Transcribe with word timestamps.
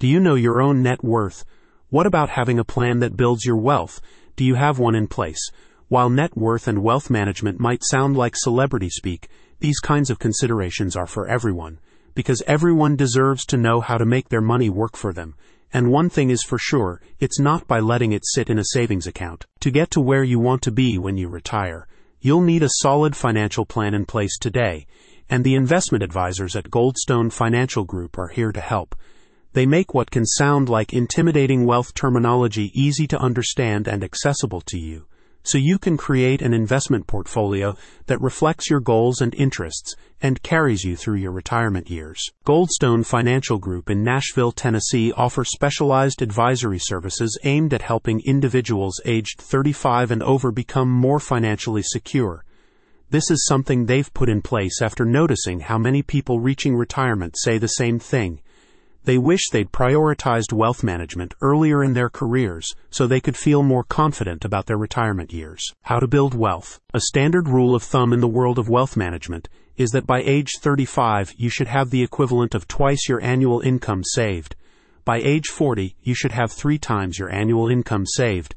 Do 0.00 0.06
you 0.06 0.20
know 0.20 0.36
your 0.36 0.62
own 0.62 0.80
net 0.80 1.02
worth? 1.02 1.44
What 1.90 2.06
about 2.06 2.30
having 2.30 2.60
a 2.60 2.64
plan 2.64 3.00
that 3.00 3.16
builds 3.16 3.44
your 3.44 3.56
wealth? 3.56 4.00
Do 4.36 4.44
you 4.44 4.54
have 4.54 4.78
one 4.78 4.94
in 4.94 5.08
place? 5.08 5.50
While 5.88 6.08
net 6.08 6.36
worth 6.36 6.68
and 6.68 6.84
wealth 6.84 7.10
management 7.10 7.58
might 7.58 7.82
sound 7.82 8.16
like 8.16 8.36
celebrity 8.36 8.90
speak, 8.90 9.26
these 9.58 9.80
kinds 9.80 10.08
of 10.08 10.20
considerations 10.20 10.94
are 10.94 11.08
for 11.08 11.26
everyone, 11.26 11.80
because 12.14 12.44
everyone 12.46 12.94
deserves 12.94 13.44
to 13.46 13.56
know 13.56 13.80
how 13.80 13.98
to 13.98 14.06
make 14.06 14.28
their 14.28 14.40
money 14.40 14.70
work 14.70 14.96
for 14.96 15.12
them. 15.12 15.34
And 15.72 15.90
one 15.90 16.10
thing 16.10 16.30
is 16.30 16.44
for 16.44 16.58
sure, 16.58 17.02
it's 17.18 17.40
not 17.40 17.66
by 17.66 17.80
letting 17.80 18.12
it 18.12 18.22
sit 18.24 18.50
in 18.50 18.58
a 18.60 18.66
savings 18.66 19.08
account. 19.08 19.46
To 19.62 19.72
get 19.72 19.90
to 19.90 20.00
where 20.00 20.22
you 20.22 20.38
want 20.38 20.62
to 20.62 20.70
be 20.70 20.96
when 20.96 21.16
you 21.16 21.26
retire, 21.26 21.88
you'll 22.20 22.42
need 22.42 22.62
a 22.62 22.70
solid 22.82 23.16
financial 23.16 23.66
plan 23.66 23.94
in 23.94 24.06
place 24.06 24.38
today, 24.38 24.86
and 25.28 25.42
the 25.42 25.56
investment 25.56 26.04
advisors 26.04 26.54
at 26.54 26.70
Goldstone 26.70 27.32
Financial 27.32 27.82
Group 27.82 28.16
are 28.16 28.28
here 28.28 28.52
to 28.52 28.60
help. 28.60 28.94
They 29.52 29.66
make 29.66 29.94
what 29.94 30.10
can 30.10 30.26
sound 30.26 30.68
like 30.68 30.92
intimidating 30.92 31.64
wealth 31.64 31.94
terminology 31.94 32.70
easy 32.74 33.06
to 33.08 33.18
understand 33.18 33.88
and 33.88 34.04
accessible 34.04 34.60
to 34.62 34.78
you, 34.78 35.06
so 35.42 35.56
you 35.56 35.78
can 35.78 35.96
create 35.96 36.42
an 36.42 36.52
investment 36.52 37.06
portfolio 37.06 37.74
that 38.06 38.20
reflects 38.20 38.68
your 38.68 38.80
goals 38.80 39.22
and 39.22 39.34
interests 39.34 39.94
and 40.20 40.42
carries 40.42 40.84
you 40.84 40.96
through 40.96 41.16
your 41.16 41.32
retirement 41.32 41.88
years. 41.88 42.22
Goldstone 42.44 43.06
Financial 43.06 43.58
Group 43.58 43.88
in 43.88 44.04
Nashville, 44.04 44.52
Tennessee 44.52 45.12
offers 45.12 45.50
specialized 45.50 46.20
advisory 46.20 46.78
services 46.78 47.38
aimed 47.44 47.72
at 47.72 47.82
helping 47.82 48.20
individuals 48.26 49.00
aged 49.06 49.40
35 49.40 50.10
and 50.10 50.22
over 50.22 50.52
become 50.52 50.90
more 50.90 51.18
financially 51.18 51.82
secure. 51.82 52.44
This 53.10 53.30
is 53.30 53.46
something 53.46 53.86
they've 53.86 54.12
put 54.12 54.28
in 54.28 54.42
place 54.42 54.82
after 54.82 55.06
noticing 55.06 55.60
how 55.60 55.78
many 55.78 56.02
people 56.02 56.40
reaching 56.40 56.76
retirement 56.76 57.36
say 57.38 57.56
the 57.56 57.68
same 57.68 57.98
thing. 57.98 58.42
They 59.08 59.16
wish 59.16 59.48
they'd 59.48 59.72
prioritized 59.72 60.52
wealth 60.52 60.84
management 60.84 61.32
earlier 61.40 61.82
in 61.82 61.94
their 61.94 62.10
careers 62.10 62.74
so 62.90 63.06
they 63.06 63.22
could 63.22 63.38
feel 63.38 63.62
more 63.62 63.82
confident 63.82 64.44
about 64.44 64.66
their 64.66 64.76
retirement 64.76 65.32
years. 65.32 65.64
How 65.84 65.98
to 65.98 66.06
build 66.06 66.34
wealth. 66.34 66.78
A 66.92 67.00
standard 67.00 67.48
rule 67.48 67.74
of 67.74 67.82
thumb 67.82 68.12
in 68.12 68.20
the 68.20 68.28
world 68.28 68.58
of 68.58 68.68
wealth 68.68 68.98
management 68.98 69.48
is 69.78 69.88
that 69.92 70.06
by 70.06 70.20
age 70.20 70.58
35, 70.60 71.32
you 71.38 71.48
should 71.48 71.68
have 71.68 71.88
the 71.88 72.02
equivalent 72.02 72.54
of 72.54 72.68
twice 72.68 73.08
your 73.08 73.22
annual 73.22 73.60
income 73.60 74.04
saved. 74.04 74.54
By 75.06 75.22
age 75.22 75.46
40, 75.46 75.96
you 76.02 76.14
should 76.14 76.32
have 76.32 76.52
three 76.52 76.76
times 76.76 77.18
your 77.18 77.32
annual 77.32 77.70
income 77.70 78.04
saved. 78.04 78.54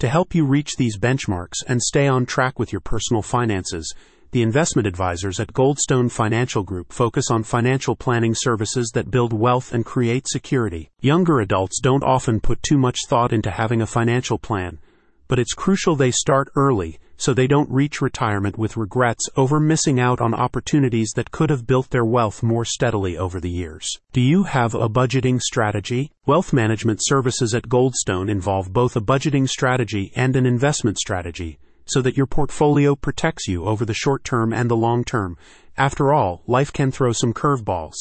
To 0.00 0.08
help 0.10 0.34
you 0.34 0.44
reach 0.44 0.76
these 0.76 0.98
benchmarks 0.98 1.64
and 1.66 1.80
stay 1.80 2.06
on 2.06 2.26
track 2.26 2.58
with 2.58 2.72
your 2.72 2.82
personal 2.82 3.22
finances, 3.22 3.94
the 4.34 4.42
investment 4.42 4.84
advisors 4.84 5.38
at 5.38 5.52
Goldstone 5.52 6.10
Financial 6.10 6.64
Group 6.64 6.92
focus 6.92 7.30
on 7.30 7.44
financial 7.44 7.94
planning 7.94 8.34
services 8.34 8.90
that 8.92 9.08
build 9.08 9.32
wealth 9.32 9.72
and 9.72 9.84
create 9.84 10.26
security. 10.26 10.90
Younger 11.00 11.38
adults 11.38 11.78
don't 11.80 12.02
often 12.02 12.40
put 12.40 12.60
too 12.60 12.76
much 12.76 12.98
thought 13.06 13.32
into 13.32 13.52
having 13.52 13.80
a 13.80 13.86
financial 13.86 14.36
plan, 14.36 14.80
but 15.28 15.38
it's 15.38 15.52
crucial 15.52 15.94
they 15.94 16.10
start 16.10 16.50
early 16.56 16.98
so 17.16 17.32
they 17.32 17.46
don't 17.46 17.70
reach 17.70 18.02
retirement 18.02 18.58
with 18.58 18.76
regrets 18.76 19.28
over 19.36 19.60
missing 19.60 20.00
out 20.00 20.20
on 20.20 20.34
opportunities 20.34 21.12
that 21.14 21.30
could 21.30 21.48
have 21.48 21.64
built 21.64 21.90
their 21.90 22.04
wealth 22.04 22.42
more 22.42 22.64
steadily 22.64 23.16
over 23.16 23.38
the 23.38 23.48
years. 23.48 23.88
Do 24.12 24.20
you 24.20 24.42
have 24.42 24.74
a 24.74 24.88
budgeting 24.88 25.40
strategy? 25.40 26.10
Wealth 26.26 26.52
management 26.52 26.98
services 27.04 27.54
at 27.54 27.68
Goldstone 27.68 28.28
involve 28.28 28.72
both 28.72 28.96
a 28.96 29.00
budgeting 29.00 29.48
strategy 29.48 30.10
and 30.16 30.34
an 30.34 30.44
investment 30.44 30.98
strategy 30.98 31.60
so 31.86 32.00
that 32.02 32.16
your 32.16 32.26
portfolio 32.26 32.94
protects 32.94 33.48
you 33.48 33.64
over 33.64 33.84
the 33.84 33.94
short 33.94 34.24
term 34.24 34.52
and 34.52 34.70
the 34.70 34.76
long 34.76 35.04
term. 35.04 35.36
After 35.76 36.12
all, 36.12 36.42
life 36.46 36.72
can 36.72 36.90
throw 36.90 37.12
some 37.12 37.34
curveballs. 37.34 37.94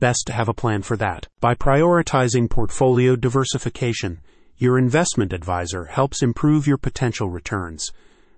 Best 0.00 0.24
to 0.26 0.32
have 0.32 0.48
a 0.48 0.54
plan 0.54 0.82
for 0.82 0.96
that. 0.96 1.26
By 1.40 1.54
prioritizing 1.54 2.48
portfolio 2.48 3.16
diversification, 3.16 4.20
your 4.56 4.78
investment 4.78 5.32
advisor 5.32 5.86
helps 5.86 6.22
improve 6.22 6.66
your 6.66 6.78
potential 6.78 7.30
returns. 7.30 7.90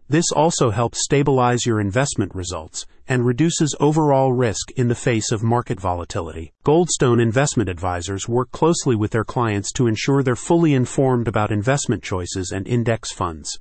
This 0.09 0.33
also 0.33 0.71
helps 0.71 1.05
stabilize 1.05 1.65
your 1.65 1.81
investment 1.81 2.35
results 2.35 2.85
and 3.07 3.25
reduces 3.25 3.77
overall 3.79 4.33
risk 4.33 4.71
in 4.73 4.89
the 4.89 4.95
face 4.95 5.31
of 5.31 5.43
market 5.43 5.79
volatility. 5.79 6.53
Goldstone 6.65 7.23
investment 7.23 7.69
advisors 7.69 8.29
work 8.29 8.51
closely 8.51 8.97
with 8.97 9.13
their 9.13 9.25
clients 9.25 9.71
to 9.73 9.87
ensure 9.87 10.23
they're 10.23 10.35
fully 10.35 10.75
informed 10.75 11.29
about 11.29 11.53
investment 11.53 12.03
choices 12.03 12.51
and 12.51 12.67
index 12.67 13.13
funds. 13.13 13.59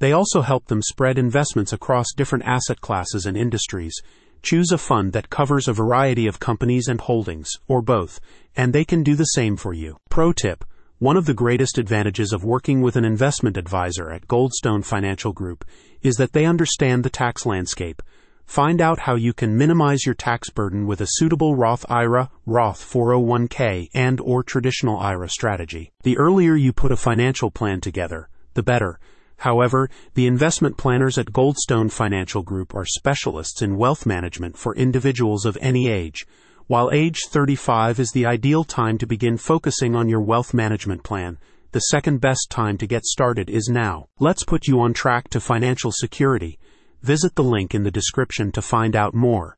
They 0.00 0.12
also 0.12 0.42
help 0.42 0.66
them 0.66 0.82
spread 0.82 1.16
investments 1.16 1.72
across 1.72 2.12
different 2.16 2.44
asset 2.44 2.80
classes 2.80 3.24
and 3.24 3.36
industries. 3.36 3.94
Choose 4.42 4.72
a 4.72 4.78
fund 4.78 5.12
that 5.12 5.30
covers 5.30 5.68
a 5.68 5.72
variety 5.72 6.26
of 6.26 6.40
companies 6.40 6.88
and 6.88 7.00
holdings, 7.00 7.52
or 7.68 7.80
both, 7.80 8.18
and 8.56 8.72
they 8.72 8.84
can 8.84 9.02
do 9.02 9.14
the 9.14 9.24
same 9.24 9.56
for 9.56 9.72
you. 9.72 9.98
Pro 10.08 10.32
tip 10.32 10.64
one 11.00 11.16
of 11.16 11.24
the 11.24 11.32
greatest 11.32 11.78
advantages 11.78 12.30
of 12.30 12.44
working 12.44 12.82
with 12.82 12.94
an 12.94 13.06
investment 13.06 13.56
advisor 13.56 14.10
at 14.10 14.28
Goldstone 14.28 14.84
Financial 14.84 15.32
Group 15.32 15.64
is 16.02 16.16
that 16.16 16.34
they 16.34 16.44
understand 16.44 17.02
the 17.02 17.08
tax 17.08 17.46
landscape. 17.46 18.02
Find 18.44 18.82
out 18.82 18.98
how 18.98 19.14
you 19.14 19.32
can 19.32 19.56
minimize 19.56 20.04
your 20.04 20.14
tax 20.14 20.50
burden 20.50 20.86
with 20.86 21.00
a 21.00 21.06
suitable 21.08 21.56
Roth 21.56 21.86
IRA, 21.88 22.30
Roth 22.44 22.84
401k, 22.84 23.88
and 23.94 24.20
or 24.20 24.42
traditional 24.42 24.98
IRA 24.98 25.30
strategy. 25.30 25.90
The 26.02 26.18
earlier 26.18 26.54
you 26.54 26.74
put 26.74 26.92
a 26.92 26.98
financial 26.98 27.50
plan 27.50 27.80
together, 27.80 28.28
the 28.52 28.62
better. 28.62 28.98
However, 29.40 29.88
the 30.12 30.26
investment 30.26 30.76
planners 30.76 31.16
at 31.16 31.32
Goldstone 31.32 31.90
Financial 31.90 32.42
Group 32.42 32.74
are 32.74 32.84
specialists 32.84 33.62
in 33.62 33.78
wealth 33.78 34.04
management 34.04 34.58
for 34.58 34.76
individuals 34.76 35.46
of 35.46 35.56
any 35.62 35.88
age. 35.88 36.26
While 36.66 36.90
age 36.92 37.20
35 37.30 37.98
is 37.98 38.12
the 38.12 38.26
ideal 38.26 38.64
time 38.64 38.98
to 38.98 39.06
begin 39.06 39.38
focusing 39.38 39.96
on 39.96 40.10
your 40.10 40.20
wealth 40.20 40.52
management 40.52 41.04
plan, 41.04 41.38
the 41.72 41.80
second 41.80 42.20
best 42.20 42.48
time 42.50 42.76
to 42.78 42.86
get 42.86 43.06
started 43.06 43.48
is 43.48 43.70
now. 43.70 44.08
Let's 44.18 44.44
put 44.44 44.68
you 44.68 44.78
on 44.80 44.92
track 44.92 45.30
to 45.30 45.40
financial 45.40 45.90
security. 45.90 46.58
Visit 47.00 47.34
the 47.34 47.42
link 47.42 47.74
in 47.74 47.82
the 47.82 47.90
description 47.90 48.52
to 48.52 48.60
find 48.60 48.94
out 48.94 49.14
more. 49.14 49.56